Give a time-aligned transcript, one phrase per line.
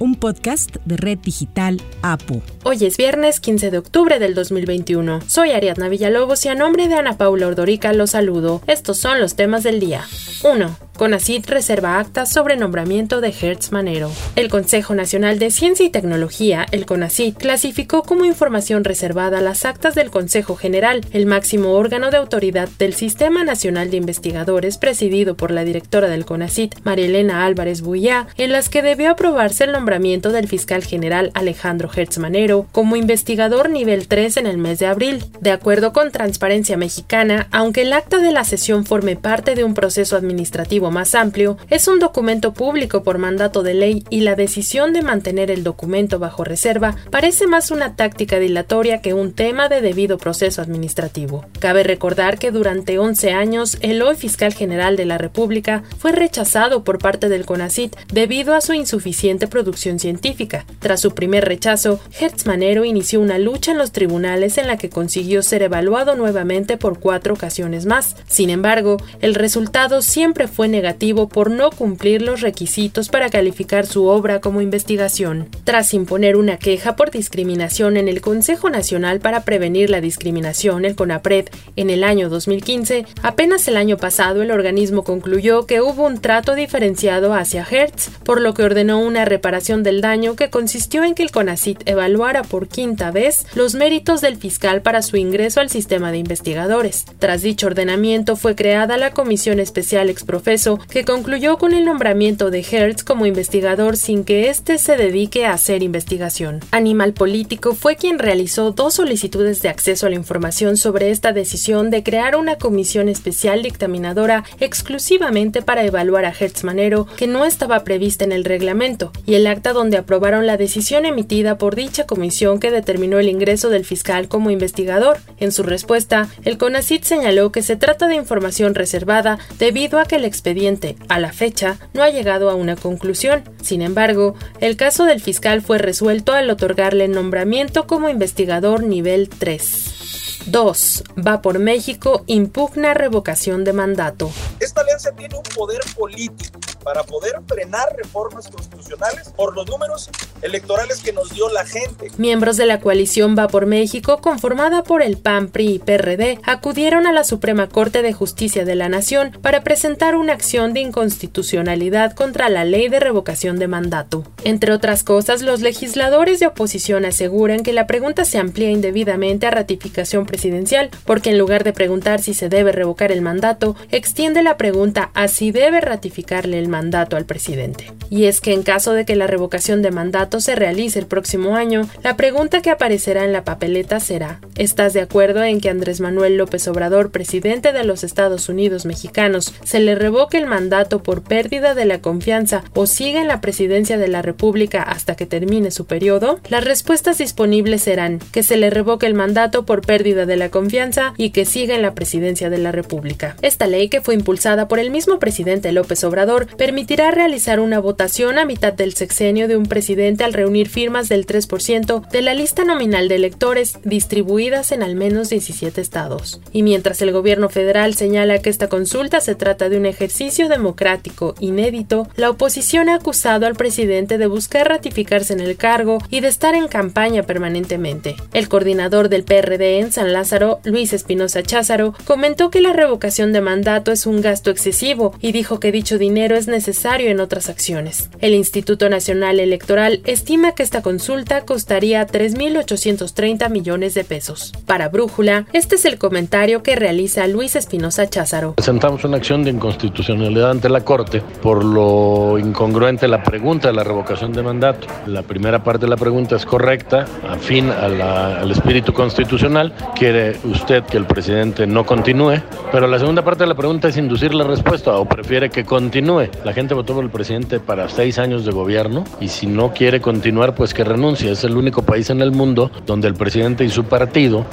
[0.00, 2.42] un podcast de Red Digital APU.
[2.64, 5.20] Hoy es viernes 15 de octubre del 2021.
[5.26, 8.62] Soy Ariadna Villalobos y a nombre de Ana Paula Ordorica los saludo.
[8.66, 10.04] Estos son los temas del día.
[10.42, 10.90] 1.
[10.96, 14.10] CONACIT reserva actas sobre nombramiento de Hertz Manero.
[14.36, 19.94] El Consejo Nacional de Ciencia y Tecnología, el CONACIT, clasificó como información reservada las actas
[19.94, 25.50] del Consejo General, el máximo órgano de autoridad del Sistema Nacional de Investigadores presidido por
[25.50, 29.89] la directora del CONACIT, María Elena Álvarez Buyá, en las que debió aprobarse el nombramiento
[29.90, 35.24] del fiscal general Alejandro Hertz Manero como investigador nivel 3 en el mes de abril.
[35.40, 39.74] De acuerdo con Transparencia Mexicana, aunque el acta de la sesión forme parte de un
[39.74, 44.92] proceso administrativo más amplio, es un documento público por mandato de ley y la decisión
[44.92, 49.80] de mantener el documento bajo reserva parece más una táctica dilatoria que un tema de
[49.80, 51.46] debido proceso administrativo.
[51.58, 56.84] Cabe recordar que durante 11 años el hoy fiscal general de la República fue rechazado
[56.84, 60.64] por parte del CONACIT debido a su insuficiente producción científica.
[60.78, 64.90] Tras su primer rechazo, Hertz Manero inició una lucha en los tribunales en la que
[64.90, 68.16] consiguió ser evaluado nuevamente por cuatro ocasiones más.
[68.28, 74.06] Sin embargo, el resultado siempre fue negativo por no cumplir los requisitos para calificar su
[74.06, 75.48] obra como investigación.
[75.64, 80.96] Tras imponer una queja por discriminación en el Consejo Nacional para Prevenir la Discriminación, el
[80.96, 86.20] CONAPRED, en el año 2015, apenas el año pasado el organismo concluyó que hubo un
[86.20, 91.14] trato diferenciado hacia Hertz, por lo que ordenó una reparación del daño que consistió en
[91.14, 95.70] que el CONACIT evaluara por quinta vez los méritos del fiscal para su ingreso al
[95.70, 97.04] sistema de investigadores.
[97.20, 102.66] Tras dicho ordenamiento fue creada la Comisión Especial Exprofeso que concluyó con el nombramiento de
[102.68, 106.58] Hertz como investigador sin que éste se dedique a hacer investigación.
[106.72, 111.90] Animal Político fue quien realizó dos solicitudes de acceso a la información sobre esta decisión
[111.90, 117.84] de crear una comisión especial dictaminadora exclusivamente para evaluar a Hertz Manero, que no estaba
[117.84, 122.58] prevista en el reglamento, y el acta donde aprobaron la decisión emitida por dicha comisión
[122.58, 125.18] que determinó el ingreso del fiscal como investigador.
[125.38, 130.16] En su respuesta, el CONACIT señaló que se trata de información reservada debido a que
[130.16, 133.42] el expediente a la fecha, no ha llegado a una conclusión.
[133.62, 139.99] Sin embargo, el caso del fiscal fue resuelto al otorgarle nombramiento como investigador nivel 3.
[140.46, 141.04] 2.
[141.26, 144.30] Va por México impugna revocación de mandato.
[144.58, 150.10] Esta alianza tiene un poder político para poder frenar reformas constitucionales por los números
[150.42, 152.10] electorales que nos dio la gente.
[152.16, 157.06] Miembros de la coalición Va por México, conformada por el PAN, PRI y PRD, acudieron
[157.06, 162.14] a la Suprema Corte de Justicia de la Nación para presentar una acción de inconstitucionalidad
[162.14, 164.24] contra la ley de revocación de mandato.
[164.44, 169.50] Entre otras cosas, los legisladores de oposición aseguran que la pregunta se amplía indebidamente a
[169.50, 174.56] ratificación presidencial, porque en lugar de preguntar si se debe revocar el mandato, extiende la
[174.56, 177.92] pregunta a si debe ratificarle el mandato al presidente.
[178.10, 181.56] Y es que en caso de que la revocación de mandato se realice el próximo
[181.56, 186.00] año, la pregunta que aparecerá en la papeleta será, ¿estás de acuerdo en que Andrés
[186.00, 191.22] Manuel López Obrador, presidente de los Estados Unidos mexicanos, se le revoque el mandato por
[191.22, 195.70] pérdida de la confianza o siga en la presidencia de la República hasta que termine
[195.70, 196.38] su periodo?
[196.48, 201.14] Las respuestas disponibles serán que se le revoque el mandato por pérdida de la confianza
[201.16, 203.36] y que siga en la presidencia de la República.
[203.42, 208.38] Esta ley, que fue impulsada por el mismo presidente López Obrador, permitirá realizar una votación
[208.38, 212.64] a mitad del sexenio de un presidente al reunir firmas del 3% de la lista
[212.64, 216.40] nominal de electores distribuidas en al menos 17 estados.
[216.52, 221.34] Y mientras el gobierno federal señala que esta consulta se trata de un ejercicio democrático
[221.40, 226.28] inédito, la oposición ha acusado al presidente de buscar ratificarse en el cargo y de
[226.28, 228.16] estar en campaña permanentemente.
[228.32, 233.40] El coordinador del PRD en San Lázaro, Luis Espinosa Cházaro, comentó que la revocación de
[233.40, 238.10] mandato es un gasto excesivo y dijo que dicho dinero es necesario en otras acciones.
[238.20, 244.52] El Instituto Nacional Electoral estima que esta consulta costaría 3.830 millones de pesos.
[244.66, 248.54] Para Brújula, este es el comentario que realiza Luis Espinosa Cházaro.
[248.54, 253.84] Presentamos una acción de inconstitucionalidad ante la Corte por lo incongruente la pregunta de la
[253.84, 254.86] revocación de mandato.
[255.06, 259.72] La primera parte de la pregunta es correcta, afín al espíritu constitucional.
[260.00, 262.40] Quiere usted que el presidente no continúe,
[262.72, 266.30] pero la segunda parte de la pregunta es inducir la respuesta o prefiere que continúe.
[266.42, 270.00] La gente votó por el presidente para seis años de gobierno y si no quiere
[270.00, 271.30] continuar, pues que renuncie.
[271.30, 274.46] Es el único país en el mundo donde el presidente y su partido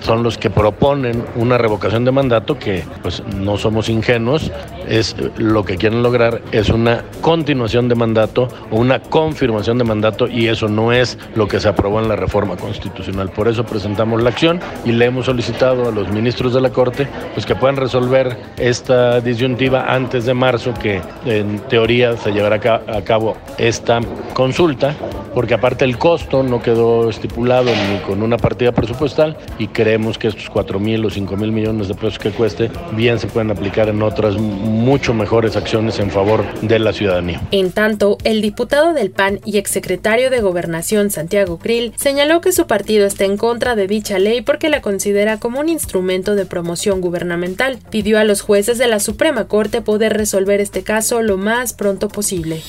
[0.00, 4.50] son los que proponen una revocación de mandato que pues no somos ingenuos,
[4.88, 10.26] es lo que quieren lograr es una continuación de mandato o una confirmación de mandato
[10.26, 13.30] y eso no es lo que se aprobó en la reforma constitucional.
[13.30, 14.58] Por eso presentamos la acción
[14.88, 19.20] y le hemos solicitado a los ministros de la Corte pues que puedan resolver esta
[19.20, 22.56] disyuntiva antes de marzo que en teoría se llevará
[22.86, 24.00] a cabo esta
[24.32, 24.94] consulta
[25.38, 30.26] porque aparte el costo no quedó estipulado ni con una partida presupuestal y creemos que
[30.26, 33.88] estos 4 mil o 5 mil millones de pesos que cueste bien se pueden aplicar
[33.88, 37.40] en otras mucho mejores acciones en favor de la ciudadanía.
[37.52, 42.66] En tanto, el diputado del PAN y exsecretario de Gobernación Santiago Krill señaló que su
[42.66, 47.00] partido está en contra de dicha ley porque la considera como un instrumento de promoción
[47.00, 47.78] gubernamental.
[47.90, 52.08] Pidió a los jueces de la Suprema Corte poder resolver este caso lo más pronto
[52.08, 52.60] posible.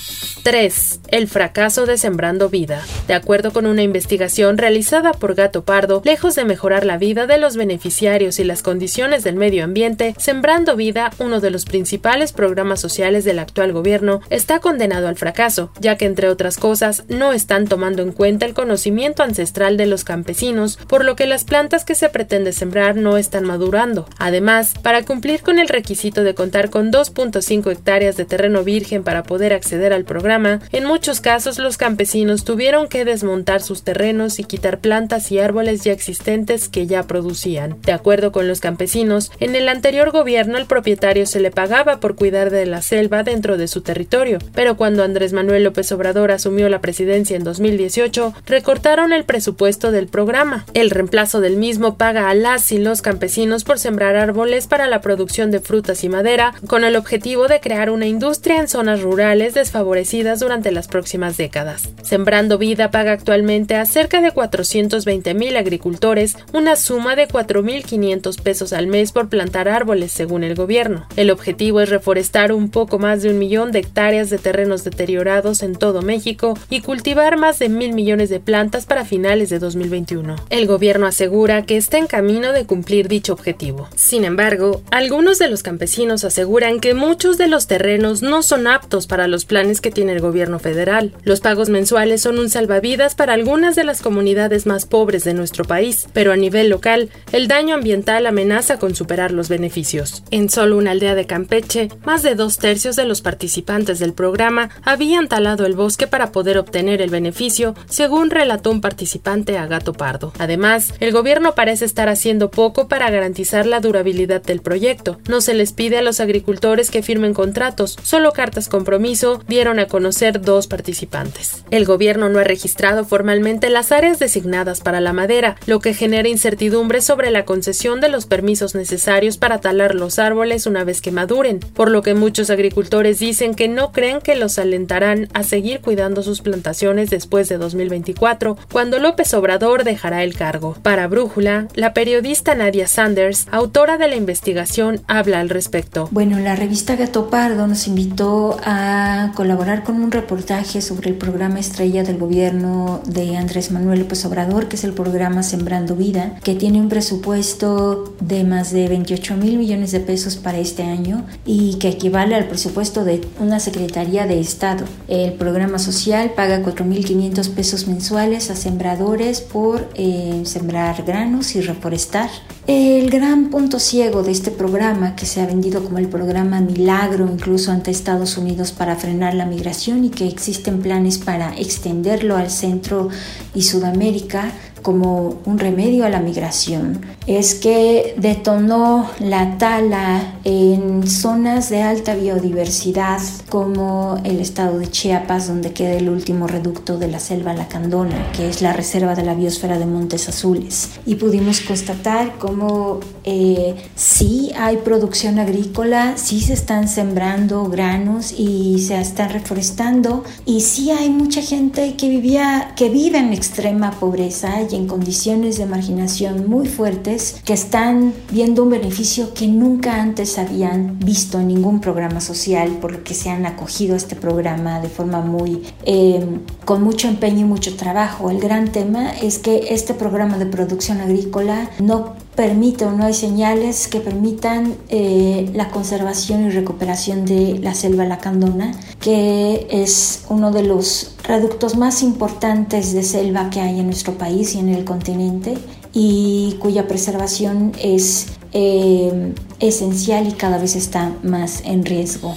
[0.43, 0.99] 3.
[1.07, 2.58] El fracaso de Sembrando Vida.
[2.65, 7.37] De acuerdo con una investigación realizada por Gato Pardo, lejos de mejorar la vida de
[7.37, 12.81] los beneficiarios y las condiciones del medio ambiente, Sembrando Vida, uno de los principales programas
[12.81, 17.67] sociales del actual gobierno, está condenado al fracaso, ya que entre otras cosas no están
[17.67, 21.95] tomando en cuenta el conocimiento ancestral de los campesinos, por lo que las plantas que
[21.95, 24.07] se pretende sembrar no están madurando.
[24.17, 29.23] Además, para cumplir con el requisito de contar con 2.5 hectáreas de terreno virgen para
[29.23, 34.43] poder acceder al programa, en muchos casos los campesinos tuvieron que desmontar sus terrenos y
[34.43, 37.77] quitar plantas y árboles ya existentes que ya producían.
[37.81, 42.15] De acuerdo con los campesinos, en el anterior gobierno el propietario se le pagaba por
[42.15, 46.69] cuidar de la selva dentro de su territorio, pero cuando Andrés Manuel López Obrador asumió
[46.69, 50.65] la presidencia en 2018, recortaron el presupuesto del programa.
[50.73, 55.01] El reemplazo del mismo paga a las y los campesinos por sembrar árboles para la
[55.01, 59.53] producción de frutas y madera, con el objetivo de crear una industria en zonas rurales
[59.53, 61.89] desfavorecidas durante las próximas décadas.
[62.29, 68.71] Sembrando Vida paga actualmente a cerca de 420 mil agricultores una suma de 4.500 pesos
[68.71, 71.07] al mes por plantar árboles, según el gobierno.
[71.15, 75.63] El objetivo es reforestar un poco más de un millón de hectáreas de terrenos deteriorados
[75.63, 80.35] en todo México y cultivar más de mil millones de plantas para finales de 2021.
[80.51, 83.89] El gobierno asegura que está en camino de cumplir dicho objetivo.
[83.95, 89.07] Sin embargo, algunos de los campesinos aseguran que muchos de los terrenos no son aptos
[89.07, 91.11] para los planes que tiene el gobierno federal.
[91.23, 95.65] Los pagos mensuales son un salvavidas para algunas de las comunidades más pobres de nuestro
[95.65, 100.23] país, pero a nivel local, el daño ambiental amenaza con superar los beneficios.
[100.31, 104.69] En solo una aldea de Campeche, más de dos tercios de los participantes del programa
[104.83, 109.93] habían talado el bosque para poder obtener el beneficio, según relató un participante a Gato
[109.93, 110.33] Pardo.
[110.39, 115.19] Además, el gobierno parece estar haciendo poco para garantizar la durabilidad del proyecto.
[115.27, 119.87] No se les pide a los agricultores que firmen contratos, solo cartas compromiso dieron a
[119.87, 121.63] conocer dos participantes.
[121.71, 126.27] El gobierno no ha registrado formalmente las áreas designadas para la madera, lo que genera
[126.27, 131.11] incertidumbre sobre la concesión de los permisos necesarios para talar los árboles una vez que
[131.11, 135.81] maduren, por lo que muchos agricultores dicen que no creen que los alentarán a seguir
[135.81, 140.75] cuidando sus plantaciones después de 2024, cuando López Obrador dejará el cargo.
[140.81, 146.07] Para Brújula, la periodista Nadia Sanders, autora de la investigación, habla al respecto.
[146.11, 151.59] Bueno, la revista Gato Pardo nos invitó a colaborar con un reportaje sobre el programa
[151.59, 156.55] estrella del gobierno de Andrés Manuel López Obrador, que es el programa Sembrando Vida, que
[156.55, 161.75] tiene un presupuesto de más de 28 mil millones de pesos para este año y
[161.75, 164.85] que equivale al presupuesto de una Secretaría de Estado.
[165.07, 172.29] El programa social paga 4.500 pesos mensuales a sembradores por eh, sembrar granos y reforestar.
[172.67, 177.27] El gran punto ciego de este programa, que se ha vendido como el programa Milagro
[177.31, 181.57] incluso ante Estados Unidos para frenar la migración y que existen planes para
[181.89, 183.09] extenderlo al Centro
[183.55, 184.51] y Sudamérica,
[184.89, 192.15] como un remedio a la migración es que detonó la tala en zonas de alta
[192.15, 198.31] biodiversidad como el estado de Chiapas donde queda el último reducto de la selva lacandona
[198.31, 200.89] que es la reserva de la biosfera de Montes Azules.
[201.05, 208.79] Y pudimos constatar cómo eh, sí hay producción agrícola, sí se están sembrando granos y
[208.79, 214.63] se están reforestando y sí hay mucha gente que vivía que vive en extrema pobreza
[214.67, 220.37] y en condiciones de marginación muy fuertes que están viendo un beneficio que nunca antes
[220.37, 224.79] habían visto en ningún programa social, por lo que se han acogido a este programa
[224.79, 226.25] de forma muy, eh,
[226.65, 228.29] con mucho empeño y mucho trabajo.
[228.31, 233.13] El gran tema es que este programa de producción agrícola no permite o no hay
[233.13, 240.49] señales que permitan eh, la conservación y recuperación de la selva lacandona, que es uno
[240.49, 244.85] de los reductos más importantes de selva que hay en nuestro país y en el
[244.85, 245.57] continente
[245.91, 252.35] y cuya preservación es eh, esencial y cada vez está más en riesgo.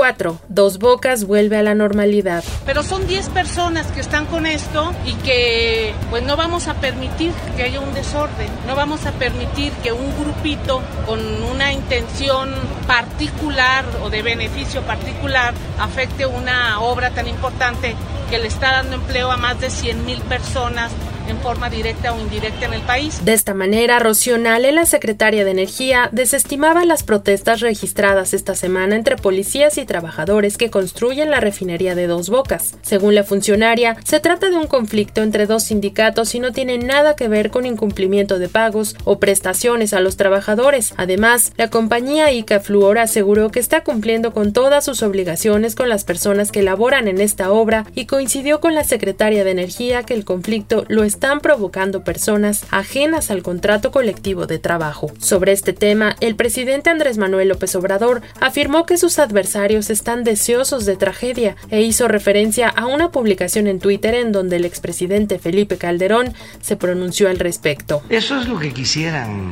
[0.00, 0.38] 4.
[0.48, 2.42] Dos Bocas vuelve a la normalidad.
[2.64, 7.32] Pero son 10 personas que están con esto y que pues no vamos a permitir
[7.54, 12.48] que haya un desorden, no vamos a permitir que un grupito con una intención
[12.86, 17.94] particular o de beneficio particular afecte una obra tan importante
[18.30, 20.92] que le está dando empleo a más de 100 mil personas
[21.30, 23.24] en forma directa o indirecta en el país.
[23.24, 28.96] De esta manera, Rocío Nale, la secretaria de Energía, desestimaba las protestas registradas esta semana
[28.96, 32.74] entre policías y trabajadores que construyen la refinería de Dos Bocas.
[32.82, 37.14] Según la funcionaria, se trata de un conflicto entre dos sindicatos y no tiene nada
[37.14, 40.94] que ver con incumplimiento de pagos o prestaciones a los trabajadores.
[40.96, 46.04] Además, la compañía Ica Fluor aseguró que está cumpliendo con todas sus obligaciones con las
[46.04, 50.24] personas que laboran en esta obra y coincidió con la secretaria de Energía que el
[50.24, 55.12] conflicto lo está están provocando personas ajenas al contrato colectivo de trabajo.
[55.18, 60.86] Sobre este tema, el presidente Andrés Manuel López Obrador afirmó que sus adversarios están deseosos
[60.86, 65.76] de tragedia e hizo referencia a una publicación en Twitter en donde el expresidente Felipe
[65.76, 68.02] Calderón se pronunció al respecto.
[68.08, 69.50] Eso es lo que quisieran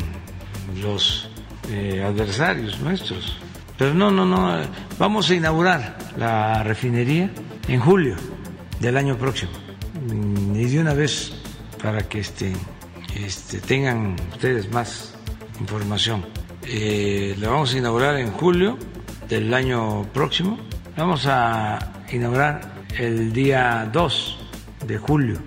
[0.81, 1.29] los
[1.71, 3.37] eh, adversarios nuestros.
[3.77, 4.59] Pero no, no, no.
[4.99, 7.31] Vamos a inaugurar la refinería
[7.69, 8.17] en julio
[8.81, 9.53] del año próximo.
[10.55, 11.38] Y de una vez
[11.83, 12.53] para que este,
[13.17, 15.15] este, tengan ustedes más
[15.61, 16.25] información.
[16.65, 18.79] Eh, la vamos a inaugurar en julio
[19.29, 20.59] del año próximo.
[20.97, 21.79] Vamos a
[22.11, 22.61] inaugurar
[22.99, 24.39] el día 2
[24.87, 25.39] de julio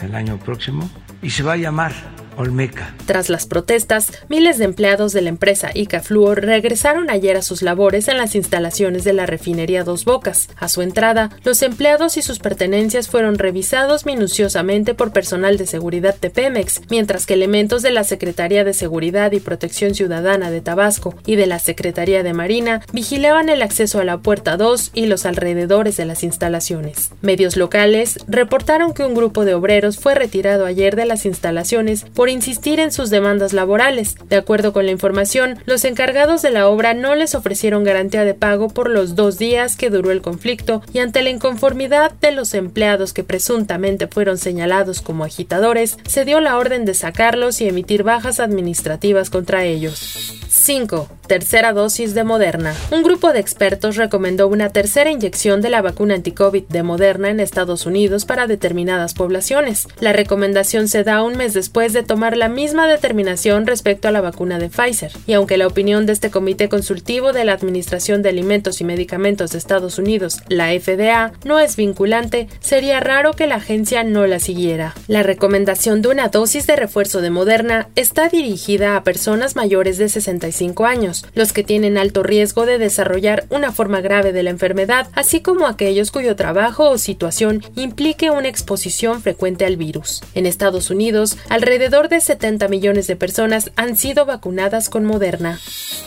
[0.00, 0.88] del año próximo
[1.22, 1.92] y se va a llamar
[2.38, 2.94] Olmeca.
[3.06, 7.62] Tras las protestas, miles de empleados de la empresa Ica Fluor regresaron ayer a sus
[7.62, 10.48] labores en las instalaciones de la refinería Dos Bocas.
[10.56, 16.16] A su entrada, los empleados y sus pertenencias fueron revisados minuciosamente por personal de seguridad
[16.20, 21.14] de Pemex, mientras que elementos de la Secretaría de Seguridad y Protección Ciudadana de Tabasco
[21.26, 25.26] y de la Secretaría de Marina vigilaban el acceso a la puerta 2 y los
[25.26, 27.10] alrededores de las instalaciones.
[27.20, 32.27] Medios locales reportaron que un grupo de obreros fue retirado ayer de las instalaciones por
[32.30, 34.16] insistir en sus demandas laborales.
[34.28, 38.34] De acuerdo con la información, los encargados de la obra no les ofrecieron garantía de
[38.34, 42.54] pago por los dos días que duró el conflicto y ante la inconformidad de los
[42.54, 48.02] empleados que presuntamente fueron señalados como agitadores, se dio la orden de sacarlos y emitir
[48.02, 50.34] bajas administrativas contra ellos.
[50.48, 51.17] 5.
[51.28, 52.74] Tercera dosis de Moderna.
[52.90, 57.38] Un grupo de expertos recomendó una tercera inyección de la vacuna anti-COVID de Moderna en
[57.38, 59.88] Estados Unidos para determinadas poblaciones.
[60.00, 64.22] La recomendación se da un mes después de tomar la misma determinación respecto a la
[64.22, 65.12] vacuna de Pfizer.
[65.26, 69.50] Y aunque la opinión de este Comité Consultivo de la Administración de Alimentos y Medicamentos
[69.50, 74.40] de Estados Unidos, la FDA, no es vinculante, sería raro que la agencia no la
[74.40, 74.94] siguiera.
[75.08, 80.08] La recomendación de una dosis de refuerzo de Moderna está dirigida a personas mayores de
[80.08, 80.38] 60
[80.86, 85.40] años, los que tienen alto riesgo de desarrollar una forma grave de la enfermedad, así
[85.40, 90.22] como aquellos cuyo trabajo o situación implique una exposición frecuente al virus.
[90.34, 95.58] En Estados Unidos, alrededor de 70 millones de personas han sido vacunadas con Moderna.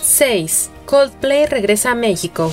[0.01, 0.69] 6.
[0.85, 2.51] Coldplay regresa a México.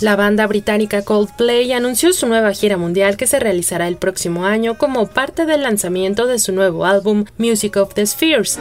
[0.00, 4.76] La banda británica Coldplay anunció su nueva gira mundial que se realizará el próximo año
[4.76, 8.58] como parte del lanzamiento de su nuevo álbum Music of the Spheres.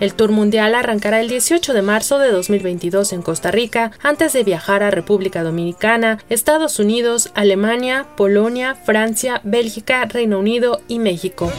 [0.00, 4.42] El tour mundial arrancará el 18 de marzo de 2022 en Costa Rica, antes de
[4.44, 11.52] viajar a República Dominicana, Estados Unidos, Alemania, Polonia, Francia, Bélgica, Reino Unido y México.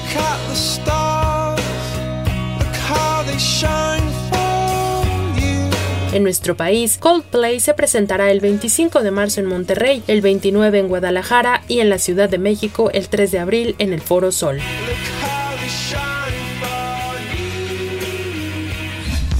[6.13, 10.87] En nuestro país, Coldplay se presentará el 25 de marzo en Monterrey, el 29 en
[10.89, 14.59] Guadalajara y en la Ciudad de México el 3 de abril en el Foro Sol.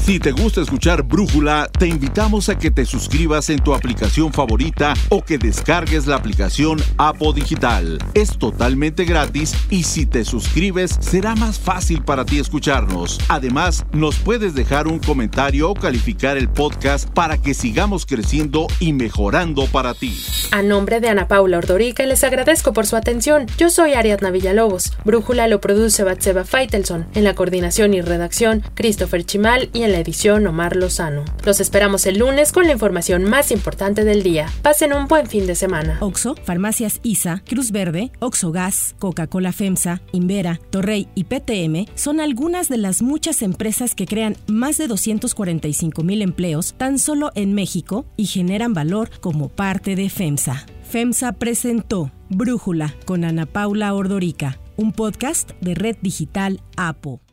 [0.04, 4.96] Si te gusta escuchar Brújula, te invitamos a que te suscribas en tu aplicación favorita
[5.10, 8.00] o que descargues la aplicación Apo Digital.
[8.16, 13.20] Es totalmente gratis y si te suscribes será más fácil para ti escucharnos.
[13.28, 18.94] Además, nos puedes dejar un comentario o calificar el podcast para que sigamos creciendo y
[18.94, 20.18] mejorando para ti.
[20.52, 23.46] A nombre de Ana Paula Ordorica les agradezco por su atención.
[23.60, 24.94] Yo soy Ariadna Villalobos.
[25.06, 27.06] Brújula lo produce Batseba Feitelson.
[27.14, 31.26] En la coordinación y redacción, Christopher Chimal y en la edición Omar Lozano.
[31.46, 34.48] Los esperamos el lunes con la información más importante del día.
[34.62, 35.98] Pasen un buen fin de semana.
[36.02, 42.70] Oxo, Farmacias ISA, Cruz Verde, Oxo Gas, Coca-Cola FEMSA, Invera, Torrey y PTM son algunas
[42.70, 48.06] de las muchas empresas que crean más de 245 mil empleos tan solo en México
[48.18, 50.66] y generan valor como parte de FEMSA.
[50.84, 57.22] FEMSA presentó Brújula con Ana Paula Ordorica, un podcast de Red Digital APO.